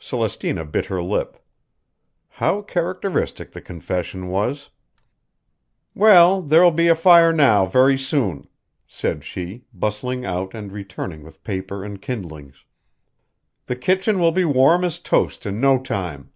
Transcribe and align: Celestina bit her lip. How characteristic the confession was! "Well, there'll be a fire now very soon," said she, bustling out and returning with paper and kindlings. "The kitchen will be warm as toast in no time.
Celestina 0.00 0.64
bit 0.64 0.86
her 0.86 1.00
lip. 1.00 1.38
How 2.26 2.60
characteristic 2.60 3.52
the 3.52 3.60
confession 3.60 4.26
was! 4.26 4.68
"Well, 5.94 6.42
there'll 6.42 6.72
be 6.72 6.88
a 6.88 6.96
fire 6.96 7.32
now 7.32 7.66
very 7.66 7.96
soon," 7.96 8.48
said 8.88 9.22
she, 9.22 9.62
bustling 9.72 10.24
out 10.24 10.54
and 10.56 10.72
returning 10.72 11.22
with 11.22 11.44
paper 11.44 11.84
and 11.84 12.02
kindlings. 12.02 12.64
"The 13.66 13.76
kitchen 13.76 14.18
will 14.18 14.32
be 14.32 14.44
warm 14.44 14.84
as 14.84 14.98
toast 14.98 15.46
in 15.46 15.60
no 15.60 15.80
time. 15.80 16.32